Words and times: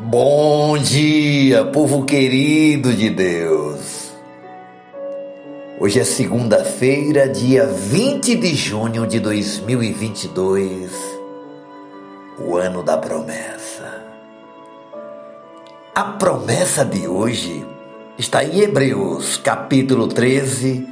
Bom 0.00 0.78
dia, 0.78 1.64
povo 1.64 2.04
querido 2.04 2.94
de 2.94 3.10
Deus. 3.10 4.12
Hoje 5.80 5.98
é 5.98 6.04
segunda-feira, 6.04 7.28
dia 7.28 7.66
20 7.66 8.36
de 8.36 8.54
junho 8.54 9.08
de 9.08 9.18
2022, 9.18 10.92
o 12.38 12.56
ano 12.56 12.84
da 12.84 12.96
promessa. 12.96 14.04
A 15.92 16.04
promessa 16.04 16.84
de 16.84 17.08
hoje 17.08 17.66
está 18.16 18.44
em 18.44 18.60
Hebreus, 18.60 19.36
capítulo 19.36 20.06
13, 20.06 20.88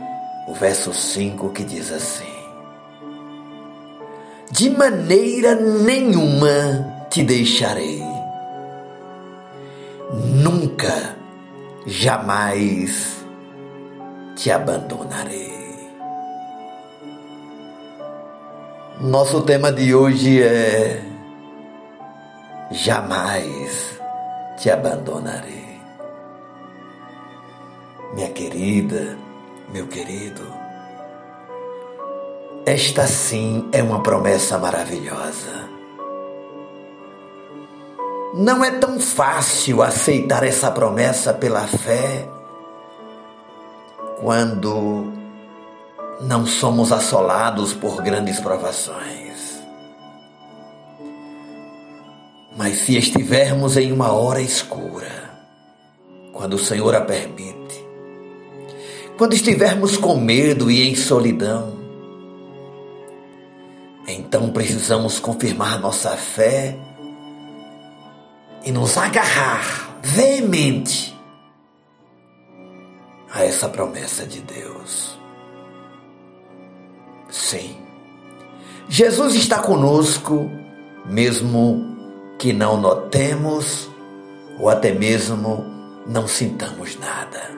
o 0.48 0.54
verso 0.54 0.93
5, 0.93 1.50
que 1.50 1.62
diz 1.62 1.93
assim: 1.93 2.25
De 4.50 4.68
maneira 4.68 5.54
nenhuma 5.54 7.07
te 7.09 7.23
deixarei 7.23 8.05
nunca, 10.76 11.16
jamais 11.86 13.24
te 14.36 14.50
abandonarei. 14.50 15.56
Nosso 19.00 19.42
tema 19.42 19.72
de 19.72 19.94
hoje 19.94 20.42
é 20.42 21.02
Jamais 22.70 24.00
te 24.56 24.70
abandonarei. 24.70 25.80
Minha 28.14 28.30
querida, 28.30 29.16
meu 29.72 29.86
querido, 29.86 30.42
esta 32.64 33.06
sim 33.06 33.68
é 33.72 33.82
uma 33.82 34.02
promessa 34.02 34.58
maravilhosa. 34.58 35.75
Não 38.38 38.62
é 38.62 38.70
tão 38.72 39.00
fácil 39.00 39.82
aceitar 39.82 40.44
essa 40.44 40.70
promessa 40.70 41.33
pela 41.33 41.66
fé 41.66 42.28
quando 44.20 45.11
não 46.20 46.44
somos 46.44 46.92
assolados 46.92 47.72
por 47.72 48.02
grandes 48.02 48.38
provações. 48.38 49.62
Mas 52.55 52.80
se 52.80 52.98
estivermos 52.98 53.78
em 53.78 53.91
uma 53.91 54.12
hora 54.12 54.42
escura, 54.42 55.30
quando 56.34 56.56
o 56.56 56.58
Senhor 56.58 56.94
a 56.94 57.00
permite, 57.00 57.86
quando 59.16 59.33
estivermos 59.33 59.96
com 59.96 60.20
medo 60.20 60.70
e 60.70 60.86
em 60.86 60.94
solidão, 60.94 61.74
então 64.06 64.50
precisamos 64.50 65.18
confirmar 65.18 65.80
nossa 65.80 66.11
fé 66.18 66.77
e 68.67 68.72
nos 68.72 68.98
agarrar 68.98 70.00
veemente 70.03 71.17
a 73.33 73.45
essa 73.45 73.69
promessa 73.69 74.27
de 74.27 74.41
Deus. 74.41 75.17
Sim, 77.31 77.77
Jesus 78.89 79.36
está 79.36 79.61
conosco, 79.61 80.50
mesmo 81.05 81.97
que 82.39 82.53
não 82.53 82.77
notemos 82.77 83.89
ou 84.58 84.69
até 84.69 84.92
mesmo 84.92 85.64
não 86.05 86.27
sintamos 86.27 86.98
nada. 86.98 87.55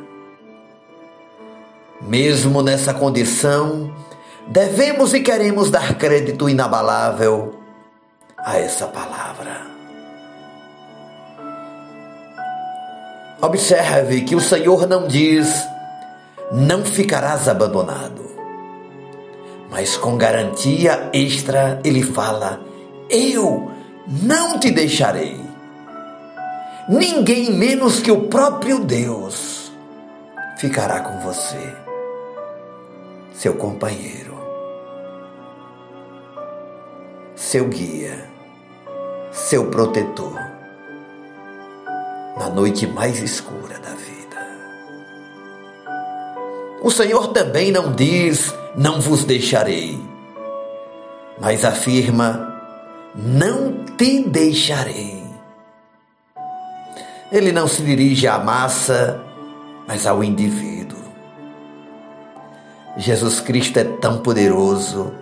Mesmo 2.03 2.63
nessa 2.63 2.93
condição, 2.93 3.95
devemos 4.47 5.15
e 5.15 5.21
queremos 5.21 5.71
dar 5.71 5.97
crédito 5.97 6.49
inabalável 6.49 7.59
a 8.37 8.59
essa 8.59 8.87
palavra. 8.87 9.78
Observe 13.41 14.23
que 14.23 14.35
o 14.35 14.41
Senhor 14.41 14.89
não 14.89 15.07
diz, 15.07 15.65
não 16.51 16.85
ficarás 16.85 17.49
abandonado. 17.49 18.27
Mas 19.71 19.97
com 19.97 20.17
garantia 20.17 21.09
extra, 21.13 21.81
ele 21.85 22.03
fala: 22.03 22.61
Eu 23.09 23.71
não 24.09 24.59
te 24.59 24.73
deixarei. 24.73 25.41
Ninguém 26.89 27.53
menos 27.53 28.01
que 28.01 28.11
o 28.11 28.23
próprio 28.23 28.81
Deus 28.81 29.71
ficará 30.57 31.01
com 31.01 31.21
você, 31.21 31.77
seu 33.33 33.55
companheiro, 33.55 34.37
seu 37.37 37.69
guia, 37.69 38.29
seu 39.31 39.67
protetor 39.67 40.58
na 42.49 42.55
noite 42.55 42.87
mais 42.87 43.23
escura 43.23 43.79
da 43.79 43.91
vida. 43.91 44.39
O 46.83 46.91
Senhor 46.91 47.29
também 47.29 47.71
não 47.71 47.93
diz: 47.93 48.55
Não 48.75 49.01
vos 49.01 49.25
deixarei, 49.25 50.01
mas 51.39 51.65
afirma: 51.65 52.59
Não 53.15 53.85
te 53.99 54.23
deixarei. 54.25 55.23
Ele 57.31 57.53
não 57.53 57.69
se 57.69 57.83
dirige 57.83 58.27
à 58.27 58.39
massa, 58.39 59.21
mas 59.87 60.07
ao 60.07 60.25
indivíduo. 60.25 60.99
Jesus 62.97 63.41
Cristo 63.41 63.77
é 63.79 63.85
tão 63.85 64.19
poderoso 64.19 65.13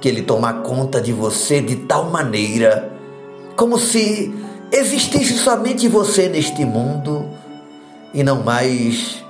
que 0.00 0.08
ele 0.08 0.22
toma 0.22 0.54
conta 0.54 1.00
de 1.00 1.12
você 1.12 1.60
de 1.60 1.76
tal 1.76 2.06
maneira 2.06 2.92
como 3.54 3.78
se 3.78 4.45
existisse 4.72 5.38
somente 5.38 5.88
você 5.88 6.28
neste 6.28 6.64
mundo 6.64 7.28
e 8.12 8.22
não 8.22 8.42
mais 8.42 9.24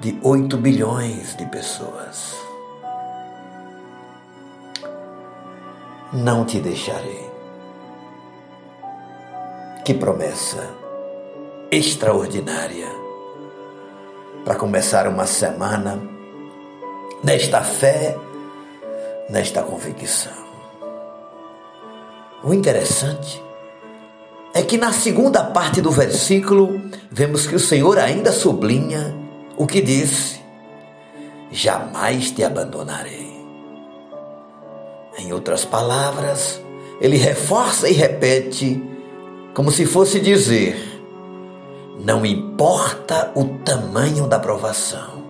de 0.00 0.18
8 0.22 0.56
bilhões 0.56 1.36
de 1.36 1.46
pessoas. 1.46 2.34
Não 6.12 6.44
te 6.44 6.60
deixarei. 6.60 7.26
Que 9.84 9.94
promessa 9.94 10.74
extraordinária 11.70 12.88
para 14.44 14.54
começar 14.54 15.08
uma 15.08 15.26
semana 15.26 16.00
nesta 17.22 17.62
fé, 17.62 18.16
nesta 19.28 19.62
convicção. 19.62 20.45
O 22.46 22.54
interessante 22.54 23.42
é 24.54 24.62
que 24.62 24.78
na 24.78 24.92
segunda 24.92 25.42
parte 25.42 25.80
do 25.80 25.90
versículo 25.90 26.80
vemos 27.10 27.44
que 27.44 27.56
o 27.56 27.58
Senhor 27.58 27.98
ainda 27.98 28.30
sublinha 28.30 29.12
o 29.56 29.66
que 29.66 29.80
disse: 29.82 30.40
Jamais 31.50 32.30
te 32.30 32.44
abandonarei. 32.44 33.34
Em 35.18 35.32
outras 35.32 35.64
palavras, 35.64 36.62
ele 37.00 37.16
reforça 37.16 37.88
e 37.88 37.92
repete, 37.92 38.80
como 39.52 39.72
se 39.72 39.84
fosse 39.84 40.20
dizer: 40.20 41.02
Não 41.98 42.24
importa 42.24 43.32
o 43.34 43.44
tamanho 43.64 44.28
da 44.28 44.38
provação, 44.38 45.24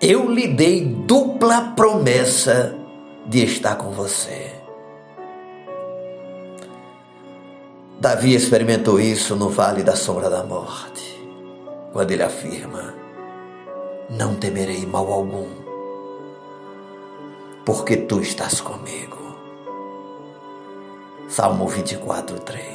eu 0.00 0.28
lhe 0.28 0.48
dei 0.48 0.84
dupla 0.84 1.74
promessa 1.76 2.74
de 3.24 3.44
estar 3.44 3.76
com 3.76 3.92
você. 3.92 4.62
Davi 8.02 8.34
experimentou 8.34 8.98
isso 8.98 9.36
no 9.36 9.48
vale 9.48 9.84
da 9.84 9.94
sombra 9.94 10.28
da 10.28 10.42
morte, 10.42 11.24
quando 11.92 12.10
ele 12.10 12.24
afirma: 12.24 12.92
Não 14.10 14.34
temerei 14.34 14.84
mal 14.84 15.12
algum, 15.12 15.46
porque 17.64 17.96
tu 17.96 18.20
estás 18.20 18.60
comigo. 18.60 19.36
Salmo 21.28 21.68
24, 21.68 22.40
3. 22.40 22.66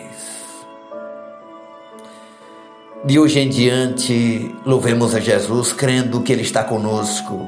De 3.03 3.19
hoje 3.19 3.41
em 3.41 3.49
diante, 3.49 4.55
louvemos 4.65 5.13
a 5.13 5.19
Jesus 5.19 5.73
crendo 5.73 6.21
que 6.21 6.31
Ele 6.31 6.43
está 6.43 6.63
conosco 6.63 7.45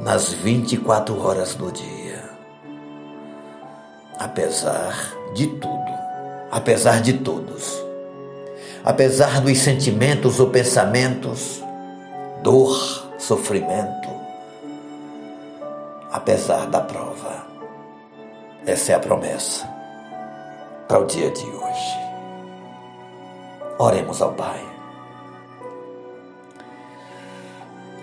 nas 0.00 0.32
24 0.32 1.20
horas 1.20 1.56
do 1.56 1.72
dia. 1.72 2.22
Apesar 4.16 5.17
de 5.34 5.46
tudo, 5.46 5.92
apesar 6.50 7.00
de 7.00 7.14
todos, 7.14 7.82
apesar 8.84 9.40
dos 9.40 9.58
sentimentos 9.58 10.40
ou 10.40 10.50
pensamentos, 10.50 11.62
dor, 12.42 13.06
sofrimento, 13.18 14.08
apesar 16.10 16.66
da 16.66 16.80
prova. 16.80 17.46
Essa 18.66 18.92
é 18.92 18.94
a 18.94 19.00
promessa 19.00 19.68
para 20.86 21.00
o 21.00 21.06
dia 21.06 21.30
de 21.30 21.44
hoje. 21.44 21.98
Oremos 23.78 24.20
ao 24.20 24.32
Pai. 24.32 24.60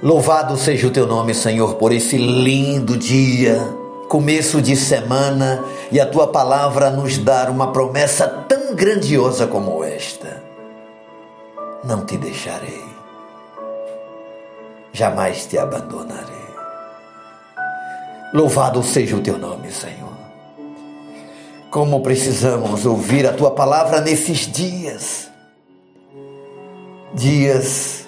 Louvado 0.02 0.56
seja 0.58 0.88
o 0.88 0.92
teu 0.92 1.08
nome, 1.08 1.34
Senhor, 1.34 1.76
por 1.76 1.92
esse 1.92 2.18
lindo 2.18 2.98
dia 2.98 3.85
começo 4.10 4.62
de 4.62 4.76
semana 4.76 5.64
e 5.92 6.00
a 6.00 6.06
tua 6.06 6.28
palavra 6.28 6.90
nos 6.90 7.18
dar 7.18 7.50
uma 7.50 7.72
promessa 7.72 8.28
tão 8.28 8.76
grandiosa 8.76 9.48
como 9.48 9.84
esta. 9.84 10.44
Não 11.84 12.06
te 12.06 12.18
deixarei, 12.18 12.84
jamais 14.92 15.46
te 15.46 15.58
abandonarei. 15.58 16.46
Louvado 18.34 18.84
seja 18.84 19.16
o 19.16 19.22
teu 19.22 19.38
nome, 19.38 19.72
Senhor. 19.72 20.14
Como 21.72 22.02
precisamos 22.02 22.86
ouvir 22.86 23.28
a 23.28 23.34
tua 23.34 23.52
palavra 23.52 24.02
nesses 24.02 24.40
dias. 24.52 25.30
Dias 27.14 28.08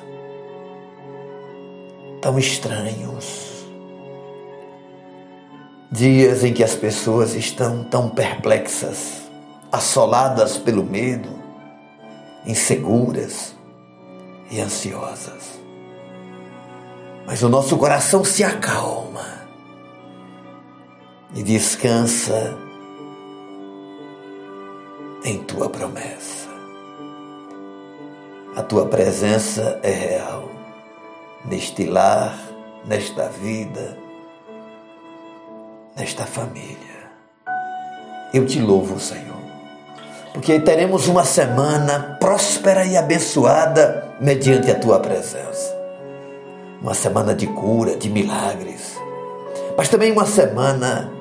tão 2.22 2.38
estranhos. 2.38 3.47
Dias 5.92 6.44
em 6.44 6.54
que 6.54 6.64
as 6.64 6.76
pessoas 6.76 7.34
estão 7.34 7.84
tão 7.86 8.10
perplexas, 8.10 9.22
assoladas 9.72 10.58
pelo 10.58 10.84
medo, 10.84 11.30
inseguras 12.46 13.56
e 14.52 14.60
ansiosas. 14.60 15.60
Mas 17.26 17.42
o 17.42 17.50
nosso 17.50 17.78
coração 17.78 18.24
se 18.24 18.44
acalma 18.44 19.26
e 21.34 21.42
descansa 21.42 22.58
em 25.24 25.38
tua 25.44 25.70
promessa. 25.70 26.48
A 28.56 28.64
tua 28.64 28.88
presença 28.88 29.80
é 29.84 29.92
real 29.92 30.50
neste 31.46 31.86
lar, 31.86 32.38
nesta 32.86 33.30
vida, 33.30 33.98
nesta 35.98 36.26
família. 36.26 36.78
Eu 38.34 38.46
te 38.46 38.60
louvo, 38.60 39.00
Senhor, 39.00 39.38
porque 40.34 40.60
teremos 40.60 41.08
uma 41.08 41.24
semana 41.24 42.18
próspera 42.20 42.86
e 42.86 42.96
abençoada 42.96 44.16
mediante 44.22 44.70
a 44.70 44.76
tua 44.76 45.00
presença. 45.00 45.76
Uma 46.82 46.94
semana 46.94 47.34
de 47.34 47.48
cura, 47.48 47.96
de 47.96 48.10
milagres, 48.10 48.96
mas 49.76 49.90
também 49.90 50.12
uma 50.12 50.28
semana 50.28 51.12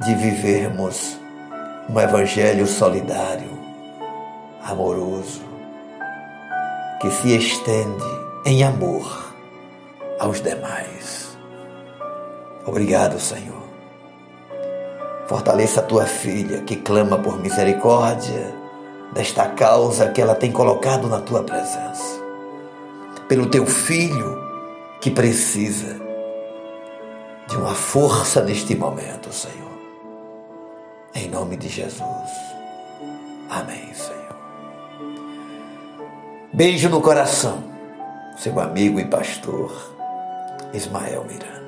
de 0.00 0.14
vivermos 0.14 1.16
um 1.88 1.98
evangelho 1.98 2.66
solidário, 2.66 3.58
amoroso, 4.62 5.42
que 7.00 7.10
se 7.10 7.36
estende 7.36 8.04
em 8.44 8.62
amor 8.62 9.34
aos 10.18 10.40
demais. 10.40 11.31
Obrigado, 12.66 13.18
Senhor. 13.18 13.62
Fortaleça 15.26 15.80
a 15.80 15.84
tua 15.84 16.04
filha 16.04 16.62
que 16.62 16.76
clama 16.76 17.18
por 17.18 17.40
misericórdia 17.40 18.54
desta 19.12 19.48
causa 19.48 20.10
que 20.10 20.20
ela 20.20 20.34
tem 20.34 20.52
colocado 20.52 21.08
na 21.08 21.20
tua 21.20 21.42
presença. 21.42 22.20
Pelo 23.28 23.46
teu 23.46 23.66
filho 23.66 24.40
que 25.00 25.10
precisa 25.10 26.00
de 27.48 27.56
uma 27.56 27.74
força 27.74 28.42
neste 28.42 28.74
momento, 28.74 29.32
Senhor. 29.32 29.72
Em 31.14 31.28
nome 31.28 31.56
de 31.56 31.68
Jesus. 31.68 32.30
Amém, 33.50 33.92
Senhor. 33.92 34.36
Beijo 36.52 36.88
no 36.88 37.00
coração. 37.00 37.64
Seu 38.38 38.58
amigo 38.60 38.98
e 38.98 39.04
pastor 39.04 39.70
Ismael 40.72 41.24
Miranda. 41.24 41.61